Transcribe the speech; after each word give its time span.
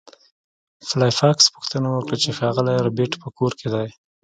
سلای 0.87 1.11
فاکس 1.19 1.45
پوښتنه 1.55 1.87
وکړه 1.91 2.15
چې 2.23 2.29
ښاغلی 2.37 2.75
ربیټ 2.85 3.11
په 3.21 3.27
کور 3.37 3.51
کې 3.59 3.67
دی 3.73 3.87